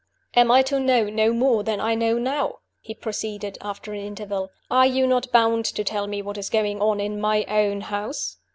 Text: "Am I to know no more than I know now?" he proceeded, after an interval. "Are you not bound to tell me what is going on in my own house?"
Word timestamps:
"Am 0.33 0.49
I 0.49 0.63
to 0.63 0.79
know 0.79 1.11
no 1.11 1.31
more 1.31 1.61
than 1.63 1.79
I 1.79 1.93
know 1.93 2.17
now?" 2.17 2.61
he 2.79 2.95
proceeded, 2.95 3.59
after 3.61 3.93
an 3.93 3.99
interval. 3.99 4.49
"Are 4.71 4.87
you 4.87 5.05
not 5.05 5.31
bound 5.31 5.63
to 5.65 5.83
tell 5.83 6.07
me 6.07 6.23
what 6.23 6.39
is 6.39 6.49
going 6.49 6.81
on 6.81 6.99
in 6.99 7.21
my 7.21 7.43
own 7.47 7.81
house?" 7.81 8.37